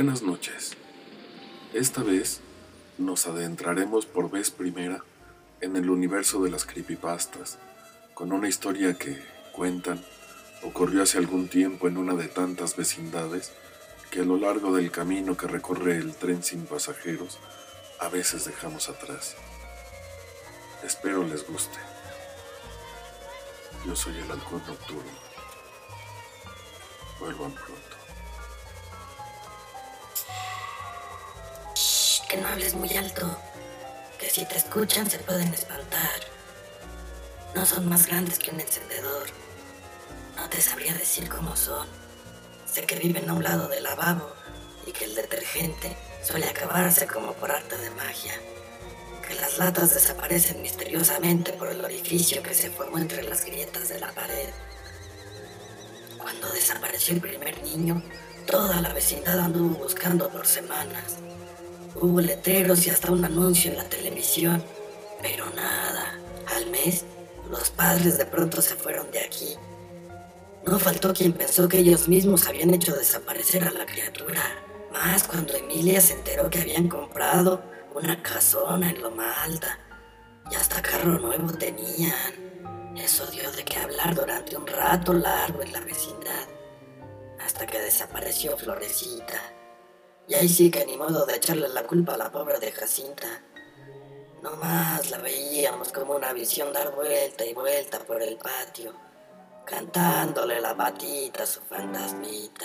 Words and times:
Buenas 0.00 0.22
noches. 0.22 0.78
Esta 1.74 2.02
vez 2.02 2.40
nos 2.96 3.26
adentraremos 3.26 4.06
por 4.06 4.30
vez 4.30 4.50
primera 4.50 5.04
en 5.60 5.76
el 5.76 5.90
universo 5.90 6.42
de 6.42 6.48
las 6.48 6.64
creepypastas, 6.64 7.58
con 8.14 8.32
una 8.32 8.48
historia 8.48 8.94
que, 8.94 9.22
cuentan, 9.52 10.02
ocurrió 10.62 11.02
hace 11.02 11.18
algún 11.18 11.48
tiempo 11.48 11.86
en 11.86 11.98
una 11.98 12.14
de 12.14 12.28
tantas 12.28 12.78
vecindades 12.78 13.52
que 14.10 14.20
a 14.20 14.24
lo 14.24 14.38
largo 14.38 14.74
del 14.74 14.90
camino 14.90 15.36
que 15.36 15.48
recorre 15.48 15.98
el 15.98 16.14
tren 16.14 16.42
sin 16.42 16.64
pasajeros, 16.64 17.38
a 17.98 18.08
veces 18.08 18.46
dejamos 18.46 18.88
atrás. 18.88 19.36
Espero 20.82 21.24
les 21.24 21.46
guste. 21.46 21.78
Yo 23.84 23.94
soy 23.94 24.16
el 24.16 24.30
halcón 24.30 24.62
nocturno. 24.66 25.12
Vuelvan 27.20 27.52
pronto. 27.52 27.99
Que 32.30 32.36
no 32.36 32.46
hables 32.46 32.74
muy 32.74 32.96
alto. 32.96 33.36
Que 34.16 34.30
si 34.30 34.44
te 34.44 34.56
escuchan 34.56 35.10
se 35.10 35.18
pueden 35.18 35.52
espantar. 35.52 36.20
No 37.56 37.66
son 37.66 37.88
más 37.88 38.06
grandes 38.06 38.38
que 38.38 38.52
un 38.52 38.60
encendedor. 38.60 39.26
No 40.36 40.48
te 40.48 40.60
sabría 40.60 40.94
decir 40.94 41.28
cómo 41.28 41.56
son. 41.56 41.88
Sé 42.72 42.86
que 42.86 43.00
viven 43.00 43.28
a 43.28 43.32
un 43.32 43.42
lado 43.42 43.66
del 43.66 43.82
lavabo 43.82 44.32
y 44.86 44.92
que 44.92 45.06
el 45.06 45.16
detergente 45.16 45.96
suele 46.22 46.46
acabarse 46.46 47.08
como 47.08 47.32
por 47.32 47.50
arte 47.50 47.76
de 47.76 47.90
magia. 47.90 48.34
Que 49.26 49.34
las 49.34 49.58
latas 49.58 49.92
desaparecen 49.92 50.62
misteriosamente 50.62 51.52
por 51.54 51.68
el 51.68 51.84
orificio 51.84 52.44
que 52.44 52.54
se 52.54 52.70
formó 52.70 52.98
entre 52.98 53.24
las 53.24 53.44
grietas 53.44 53.88
de 53.88 53.98
la 53.98 54.12
pared. 54.12 54.50
Cuando 56.16 56.48
desapareció 56.52 57.14
el 57.14 57.22
primer 57.22 57.60
niño, 57.64 58.00
toda 58.46 58.80
la 58.80 58.92
vecindad 58.92 59.40
anduvo 59.40 59.74
buscando 59.78 60.28
por 60.28 60.46
semanas. 60.46 61.16
Hubo 61.94 62.20
letreros 62.20 62.86
y 62.86 62.90
hasta 62.90 63.10
un 63.10 63.24
anuncio 63.24 63.70
en 63.70 63.78
la 63.78 63.84
televisión, 63.84 64.62
pero 65.20 65.44
nada. 65.50 66.18
Al 66.56 66.70
mes, 66.70 67.04
los 67.50 67.70
padres 67.70 68.16
de 68.16 68.26
pronto 68.26 68.62
se 68.62 68.74
fueron 68.74 69.10
de 69.10 69.20
aquí. 69.20 69.56
No 70.66 70.78
faltó 70.78 71.12
quien 71.12 71.32
pensó 71.32 71.68
que 71.68 71.78
ellos 71.78 72.08
mismos 72.08 72.46
habían 72.46 72.72
hecho 72.72 72.94
desaparecer 72.94 73.64
a 73.64 73.70
la 73.70 73.86
criatura. 73.86 74.42
Más 74.92 75.24
cuando 75.24 75.54
Emilia 75.54 76.00
se 76.00 76.14
enteró 76.14 76.48
que 76.48 76.60
habían 76.60 76.88
comprado 76.88 77.62
una 77.94 78.22
casona 78.22 78.90
en 78.90 79.02
Loma 79.02 79.42
Alta 79.42 79.78
y 80.50 80.54
hasta 80.54 80.82
carro 80.82 81.18
nuevo 81.18 81.52
tenían. 81.52 82.94
Eso 82.96 83.26
dio 83.26 83.50
de 83.52 83.64
qué 83.64 83.78
hablar 83.78 84.14
durante 84.14 84.56
un 84.56 84.66
rato 84.66 85.12
largo 85.12 85.62
en 85.62 85.72
la 85.72 85.80
vecindad, 85.80 86.46
hasta 87.44 87.66
que 87.66 87.80
desapareció 87.80 88.56
Florecita. 88.56 89.40
Y 90.30 90.34
ahí 90.34 90.48
sí 90.48 90.70
que 90.70 90.86
ni 90.86 90.96
modo 90.96 91.26
de 91.26 91.34
echarle 91.34 91.68
la 91.70 91.82
culpa 91.82 92.14
a 92.14 92.16
la 92.16 92.30
pobre 92.30 92.60
de 92.60 92.70
Jacinta. 92.70 93.26
Nomás 94.40 95.10
la 95.10 95.18
veíamos 95.18 95.90
como 95.90 96.14
una 96.14 96.32
visión 96.32 96.72
dar 96.72 96.94
vuelta 96.94 97.44
y 97.44 97.52
vuelta 97.52 97.98
por 97.98 98.22
el 98.22 98.36
patio, 98.36 98.94
cantándole 99.66 100.60
la 100.60 100.74
batita 100.74 101.42
a 101.42 101.46
su 101.46 101.60
fantasmita. 101.62 102.64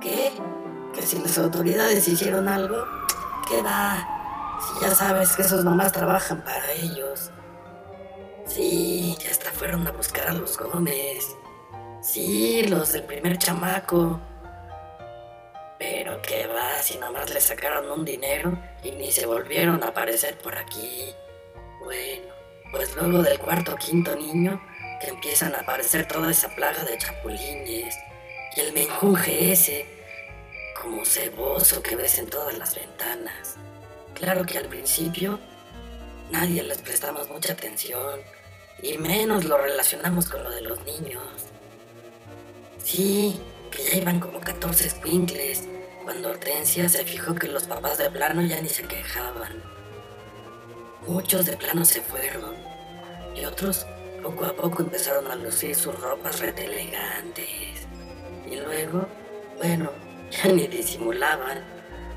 ¿Qué? 0.00 0.32
¿Que 0.94 1.02
si 1.02 1.18
las 1.18 1.36
autoridades 1.36 2.08
hicieron 2.08 2.48
algo? 2.48 2.86
¿Qué 3.46 3.60
va? 3.60 4.58
Si 4.60 4.80
ya 4.80 4.94
sabes 4.94 5.36
que 5.36 5.42
esos 5.42 5.62
nomás 5.62 5.92
trabajan 5.92 6.42
para 6.42 6.72
ellos. 6.72 7.30
Sí, 8.46 9.14
ya 9.20 9.30
hasta 9.30 9.52
fueron 9.52 9.86
a 9.86 9.92
buscar 9.92 10.28
a 10.28 10.32
los 10.32 10.56
Gómez. 10.56 11.36
Sí, 12.00 12.62
los 12.62 12.94
del 12.94 13.02
primer 13.04 13.36
chamaco. 13.36 14.18
Pero 16.78 16.82
qué 16.82 16.82
va, 16.82 16.82
si 16.82 16.98
nomás 16.98 17.30
le 17.30 17.40
sacaron 17.40 17.90
un 17.90 18.04
dinero 18.04 18.58
y 18.82 18.92
ni 18.92 19.10
se 19.10 19.26
volvieron 19.26 19.82
a 19.82 19.88
aparecer 19.88 20.38
por 20.38 20.56
aquí. 20.56 21.14
Bueno, 21.80 22.32
pues 22.70 22.94
luego 22.96 23.22
del 23.22 23.38
cuarto 23.38 23.74
o 23.74 23.76
quinto 23.76 24.14
niño, 24.14 24.60
que 25.00 25.08
empiezan 25.08 25.54
a 25.54 25.60
aparecer 25.60 26.06
toda 26.06 26.30
esa 26.30 26.48
plaga 26.54 26.84
de 26.84 26.98
chapulines 26.98 27.96
y 28.56 28.60
el 28.60 28.72
menjunje 28.72 29.52
ese, 29.52 29.86
como 30.80 31.04
ceboso 31.04 31.82
que 31.82 31.96
ves 31.96 32.18
en 32.18 32.26
todas 32.28 32.56
las 32.58 32.74
ventanas. 32.74 33.56
Claro 34.14 34.44
que 34.44 34.58
al 34.58 34.66
principio 34.66 35.38
nadie 36.30 36.62
les 36.62 36.78
prestamos 36.78 37.28
mucha 37.28 37.52
atención 37.52 38.20
y 38.82 38.98
menos 38.98 39.44
lo 39.44 39.58
relacionamos 39.58 40.28
con 40.28 40.44
lo 40.44 40.50
de 40.50 40.62
los 40.62 40.84
niños. 40.84 41.22
Sí, 42.82 43.40
que 43.70 43.82
ya 43.84 43.96
iban 43.98 44.20
como 44.20 44.40
14 44.40 44.90
squinkles 44.90 45.68
cuando 46.08 46.30
Hortensia 46.30 46.88
se 46.88 47.04
fijó 47.04 47.34
que 47.34 47.48
los 47.48 47.64
papás 47.64 47.98
de 47.98 48.08
plano 48.08 48.40
ya 48.40 48.62
ni 48.62 48.70
se 48.70 48.82
quejaban. 48.84 49.62
Muchos 51.06 51.44
de 51.44 51.54
plano 51.54 51.84
se 51.84 52.00
fueron 52.00 52.56
y 53.36 53.44
otros 53.44 53.86
poco 54.22 54.46
a 54.46 54.56
poco 54.56 54.84
empezaron 54.84 55.30
a 55.30 55.34
lucir 55.34 55.74
sus 55.74 55.94
ropas 56.00 56.40
red 56.40 56.58
elegantes. 56.58 57.86
Y 58.50 58.56
luego, 58.56 59.06
bueno, 59.58 59.92
ya 60.30 60.50
ni 60.50 60.66
disimulaban. 60.66 61.62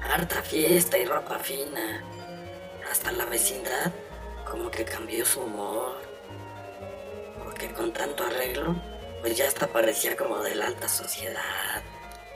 Harta 0.01 0.41
fiesta 0.41 0.97
y 0.97 1.03
ropa 1.03 1.37
fina. 1.39 2.01
Hasta 2.89 3.11
la 3.11 3.25
vecindad 3.25 3.91
como 4.49 4.71
que 4.71 4.85
cambió 4.85 5.25
su 5.25 5.41
humor. 5.41 5.97
Porque 7.43 7.73
con 7.73 7.91
tanto 7.91 8.23
arreglo, 8.23 8.73
pues 9.19 9.35
ya 9.35 9.49
hasta 9.49 9.67
parecía 9.67 10.15
como 10.15 10.39
de 10.39 10.55
la 10.55 10.67
alta 10.67 10.87
sociedad. 10.87 11.83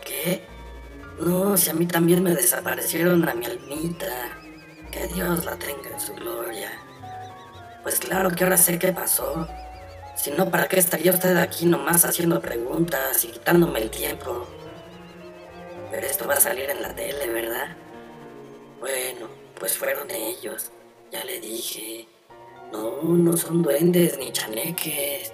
¿Qué? 0.03 0.54
No, 1.20 1.56
si 1.56 1.70
a 1.70 1.74
mí 1.74 1.86
también 1.86 2.22
me 2.22 2.36
desaparecieron 2.36 3.28
a 3.28 3.34
mi 3.34 3.46
almita. 3.46 4.38
Que 4.92 5.08
Dios 5.08 5.46
la 5.46 5.58
tenga 5.58 5.90
en 5.92 6.00
su 6.00 6.14
gloria. 6.14 6.72
Pues 7.84 8.00
claro 8.00 8.31
que 8.31 8.44
ahora 8.44 8.58
sé 8.58 8.80
qué 8.80 8.92
pasó. 8.92 9.48
Si 10.16 10.31
no, 10.31 10.50
¿para 10.50 10.68
qué 10.68 10.80
estaría 10.80 11.12
usted 11.12 11.36
aquí 11.38 11.66
nomás 11.66 12.06
haciendo 12.06 12.42
preguntas 12.42 13.24
y 13.24 13.28
quitándome 13.28 13.80
el 13.80 13.90
tiempo? 13.90 14.48
Pero 15.92 16.08
esto 16.08 16.28
va 16.28 16.36
a 16.36 16.40
salir 16.40 16.70
en 16.70 16.81
la 16.81 16.96
tele, 16.96 17.28
¿verdad? 17.30 17.76
Bueno, 18.80 19.28
pues 19.59 19.78
fueron 19.78 20.09
ellos. 20.12 20.72
Ya 21.12 21.24
le 21.24 21.40
dije. 21.40 22.08
No, 22.72 23.02
no 23.03 23.38
son 23.38 23.62
duendes 23.62 24.18
ni 24.18 24.32
chaneques, 24.32 25.32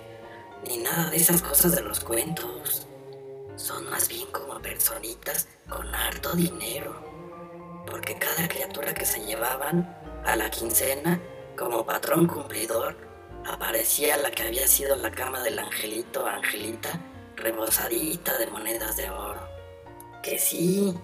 ni 0.67 0.77
nada 0.77 1.09
de 1.09 1.17
esas 1.17 1.41
cosas 1.41 1.75
de 1.75 1.81
los 1.81 1.99
cuentos. 1.99 2.87
Son 3.61 3.87
más 3.91 4.09
bien 4.09 4.25
como 4.31 4.59
personitas 4.59 5.47
con 5.69 5.93
harto 5.93 6.33
dinero. 6.33 6.95
Porque 7.85 8.17
cada 8.17 8.47
criatura 8.47 8.91
que 8.91 9.05
se 9.05 9.23
llevaban 9.23 9.95
a 10.25 10.35
la 10.35 10.49
quincena, 10.49 11.21
como 11.55 11.85
patrón 11.85 12.25
cumplidor, 12.25 12.97
aparecía 13.45 14.17
la 14.17 14.31
que 14.31 14.41
había 14.41 14.67
sido 14.67 14.95
la 14.95 15.11
cama 15.11 15.43
del 15.43 15.59
angelito 15.59 16.25
Angelita, 16.25 16.89
rebosadita 17.35 18.35
de 18.39 18.47
monedas 18.47 18.97
de 18.97 19.11
oro. 19.11 19.47
Que 20.23 20.39
sí, 20.39 20.97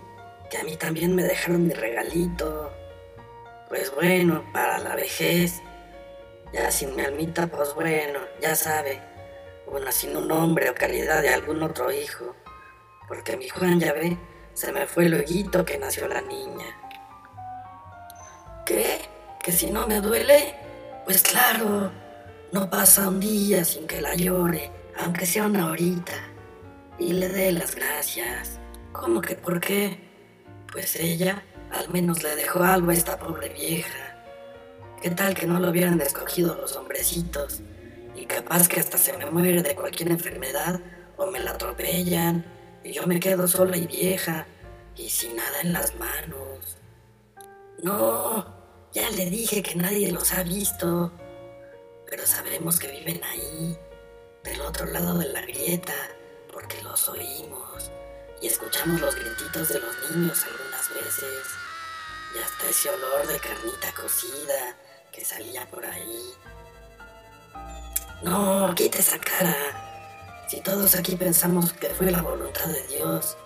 que 0.49 0.57
a 0.57 0.63
mí 0.63 0.75
también 0.77 1.13
me 1.13 1.23
dejaron 1.23 1.67
mi 1.67 1.73
regalito. 1.75 2.71
Pues 3.69 3.93
bueno, 3.93 4.43
para 4.51 4.79
la 4.79 4.95
vejez. 4.95 5.61
Ya 6.53 6.71
sin 6.71 6.95
mi 6.95 7.03
almita, 7.03 7.45
pues 7.45 7.75
bueno, 7.75 8.19
ya 8.41 8.55
sabe. 8.55 8.99
Una 9.67 9.91
sin 9.91 10.17
un 10.17 10.27
nombre 10.27 10.71
o 10.71 10.73
calidad 10.73 11.21
de 11.21 11.29
algún 11.29 11.61
otro 11.61 11.91
hijo. 11.91 12.33
Porque 13.07 13.37
mi 13.37 13.47
Juan, 13.47 13.79
ya 13.79 13.93
ve, 13.93 14.17
se 14.53 14.71
me 14.71 14.85
fue 14.85 15.05
el 15.05 15.13
hoyito 15.13 15.63
que 15.63 15.77
nació 15.77 16.07
la 16.07 16.21
niña. 16.21 16.65
¿Qué? 18.65 19.01
¿Que 19.41 19.51
si 19.51 19.71
no 19.71 19.87
me 19.87 20.01
duele? 20.01 20.55
Pues 21.05 21.23
claro, 21.23 21.91
no 22.51 22.69
pasa 22.69 23.07
un 23.07 23.19
día 23.19 23.63
sin 23.63 23.87
que 23.87 24.01
la 24.01 24.15
llore, 24.15 24.71
aunque 24.99 25.25
sea 25.25 25.45
una 25.45 25.69
horita. 25.71 26.13
Y 26.99 27.13
le 27.13 27.29
dé 27.29 27.51
las 27.51 27.75
gracias. 27.75 28.59
¿Cómo 28.91 29.21
que 29.21 29.35
por 29.35 29.59
qué? 29.61 29.99
Pues 30.71 30.95
ella 30.97 31.43
al 31.71 31.89
menos 31.89 32.23
le 32.23 32.35
dejó 32.35 32.63
algo 32.63 32.91
a 32.91 32.93
esta 32.93 33.17
pobre 33.19 33.49
vieja. 33.49 34.17
¿Qué 35.01 35.11
tal 35.11 35.33
que 35.35 35.45
no 35.45 35.59
lo 35.59 35.69
hubieran 35.69 36.01
escogido 36.01 36.55
los 36.55 36.75
hombrecitos? 36.75 37.61
Y 38.15 38.25
capaz 38.25 38.67
que 38.67 38.79
hasta 38.79 38.97
se 38.97 39.15
me 39.15 39.29
muere 39.29 39.61
de 39.61 39.75
cualquier 39.75 40.09
enfermedad 40.09 40.81
o 41.15 41.27
me 41.27 41.39
la 41.39 41.51
atropellan 41.51 42.56
y 42.87 42.93
yo 42.93 43.05
me 43.05 43.19
quedo 43.19 43.47
sola 43.47 43.75
y 43.75 43.85
vieja 43.85 44.47
y 44.95 45.09
sin 45.09 45.35
nada 45.35 45.61
en 45.61 45.73
las 45.73 45.93
manos. 45.95 46.77
No, 47.83 48.45
ya 48.93 49.09
le 49.09 49.29
dije 49.29 49.61
que 49.61 49.75
nadie 49.75 50.11
los 50.11 50.33
ha 50.33 50.43
visto, 50.43 51.11
pero 52.09 52.25
sabremos 52.25 52.79
que 52.79 52.87
viven 52.87 53.21
ahí, 53.25 53.77
del 54.43 54.61
otro 54.61 54.85
lado 54.85 55.17
de 55.17 55.27
la 55.27 55.41
grieta, 55.41 55.93
porque 56.51 56.81
los 56.81 57.09
oímos 57.09 57.91
y 58.41 58.47
escuchamos 58.47 59.01
los 59.01 59.15
grititos 59.15 59.67
de 59.67 59.79
los 59.79 60.11
niños 60.11 60.45
algunas 60.45 60.89
veces 60.93 61.45
y 62.35 62.39
hasta 62.39 62.69
ese 62.69 62.89
olor 62.89 63.27
de 63.27 63.39
carnita 63.39 63.93
cocida 63.93 64.77
que 65.11 65.25
salía 65.25 65.69
por 65.69 65.85
ahí. 65.85 66.33
No, 68.23 68.73
quita 68.75 68.99
esa 68.99 69.19
cara. 69.19 69.96
Si 70.47 70.61
todos 70.61 70.95
aquí 70.95 71.15
pensamos 71.15 71.73
que 71.73 71.89
fue 71.89 72.09
la 72.09 72.21
voluntad 72.21 72.65
de 72.67 72.81
Dios 72.87 73.37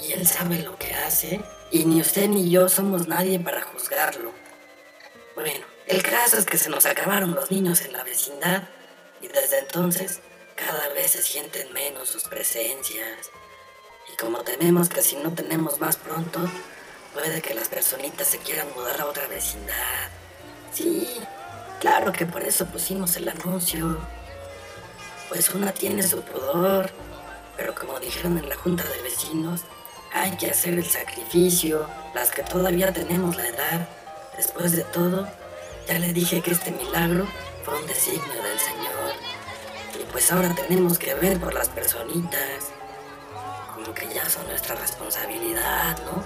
y 0.00 0.12
Él 0.12 0.26
sabe 0.26 0.62
lo 0.62 0.78
que 0.78 0.94
hace, 0.94 1.40
y 1.70 1.84
ni 1.84 2.00
usted 2.00 2.28
ni 2.28 2.48
yo 2.48 2.68
somos 2.68 3.08
nadie 3.08 3.38
para 3.38 3.62
juzgarlo. 3.62 4.32
Bueno, 5.34 5.66
el 5.86 6.02
caso 6.02 6.38
es 6.38 6.46
que 6.46 6.56
se 6.56 6.70
nos 6.70 6.86
acabaron 6.86 7.34
los 7.34 7.50
niños 7.50 7.82
en 7.82 7.92
la 7.92 8.04
vecindad 8.04 8.62
y 9.20 9.28
desde 9.28 9.58
entonces 9.58 10.20
cada 10.56 10.88
vez 10.94 11.12
se 11.12 11.22
sienten 11.22 11.72
menos 11.72 12.08
sus 12.08 12.24
presencias. 12.24 13.30
Y 14.10 14.16
como 14.16 14.38
tememos 14.42 14.88
que 14.88 15.02
si 15.02 15.16
no 15.16 15.34
tenemos 15.34 15.78
más 15.78 15.96
pronto, 15.96 16.40
puede 17.12 17.42
que 17.42 17.54
las 17.54 17.68
personitas 17.68 18.28
se 18.28 18.38
quieran 18.38 18.68
mudar 18.74 19.00
a 19.00 19.06
otra 19.06 19.26
vecindad. 19.26 20.08
Sí, 20.72 21.20
claro 21.80 22.12
que 22.12 22.24
por 22.24 22.42
eso 22.42 22.64
pusimos 22.66 23.14
el 23.16 23.28
anuncio. 23.28 23.98
Pues 25.28 25.50
una 25.50 25.72
tiene 25.72 26.02
su 26.02 26.22
pudor, 26.22 26.90
pero 27.56 27.74
como 27.74 28.00
dijeron 28.00 28.38
en 28.38 28.48
la 28.48 28.56
junta 28.56 28.84
de 28.84 29.02
vecinos, 29.02 29.62
hay 30.12 30.36
que 30.36 30.50
hacer 30.50 30.74
el 30.74 30.86
sacrificio, 30.86 31.86
las 32.14 32.30
que 32.30 32.42
todavía 32.42 32.92
tenemos 32.92 33.36
la 33.36 33.46
edad. 33.46 33.88
Después 34.36 34.72
de 34.72 34.84
todo, 34.84 35.28
ya 35.86 35.98
le 35.98 36.12
dije 36.12 36.40
que 36.40 36.52
este 36.52 36.70
milagro 36.70 37.26
fue 37.64 37.78
un 37.78 37.86
designio 37.86 38.42
del 38.42 38.58
Señor. 38.58 39.12
Y 40.00 40.04
pues 40.10 40.32
ahora 40.32 40.54
tenemos 40.54 40.98
que 40.98 41.14
ver 41.14 41.38
por 41.38 41.52
las 41.52 41.68
personitas. 41.68 42.72
Como 43.74 43.92
que 43.92 44.08
ya 44.14 44.28
son 44.28 44.46
nuestra 44.46 44.74
responsabilidad, 44.76 45.98
¿no? 46.04 46.24